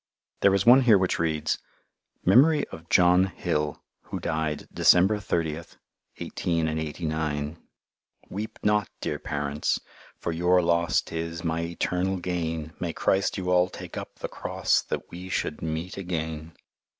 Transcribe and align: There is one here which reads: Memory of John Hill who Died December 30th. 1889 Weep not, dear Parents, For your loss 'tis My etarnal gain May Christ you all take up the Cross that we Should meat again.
There 0.39 0.55
is 0.55 0.65
one 0.65 0.81
here 0.81 0.97
which 0.97 1.19
reads: 1.19 1.59
Memory 2.25 2.67
of 2.69 2.89
John 2.89 3.27
Hill 3.27 3.83
who 4.05 4.19
Died 4.19 4.67
December 4.73 5.17
30th. 5.17 5.77
1889 6.17 7.57
Weep 8.27 8.57
not, 8.63 8.89
dear 8.99 9.19
Parents, 9.19 9.79
For 10.17 10.31
your 10.31 10.59
loss 10.63 11.01
'tis 11.01 11.43
My 11.43 11.61
etarnal 11.75 12.19
gain 12.19 12.73
May 12.79 12.93
Christ 12.93 13.37
you 13.37 13.51
all 13.51 13.69
take 13.69 13.95
up 13.95 14.15
the 14.15 14.27
Cross 14.27 14.81
that 14.89 15.11
we 15.11 15.29
Should 15.29 15.61
meat 15.61 15.97
again. 15.97 16.53